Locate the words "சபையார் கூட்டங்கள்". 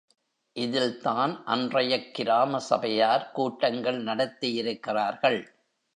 2.59-4.03